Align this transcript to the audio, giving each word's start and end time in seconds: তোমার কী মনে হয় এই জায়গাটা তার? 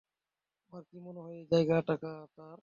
তোমার 0.61 0.83
কী 0.89 0.97
মনে 0.99 1.19
হয় 1.19 1.35
এই 1.35 1.45
জায়গাটা 1.51 1.93
তার? 2.35 2.59